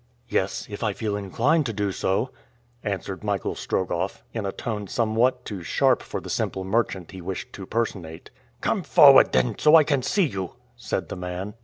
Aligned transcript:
"Yes, 0.29 0.65
if 0.67 0.83
I 0.83 0.93
feel 0.93 1.15
inclined 1.15 1.67
to 1.67 1.73
do 1.73 1.91
so," 1.91 2.31
answered 2.83 3.23
Michael 3.23 3.53
Strogoff, 3.53 4.23
in 4.33 4.47
a 4.47 4.51
tone 4.51 4.87
somewhat 4.87 5.45
too 5.45 5.61
sharp 5.61 6.01
for 6.01 6.19
the 6.19 6.27
simple 6.27 6.63
merchant 6.63 7.11
he 7.11 7.21
wished 7.21 7.53
to 7.53 7.67
personate. 7.67 8.31
"Come 8.61 8.81
forward, 8.81 9.31
then, 9.31 9.59
so 9.59 9.75
I 9.75 9.83
can 9.83 10.01
see 10.01 10.25
you," 10.25 10.55
said 10.75 11.09
the 11.09 11.15
man. 11.15 11.53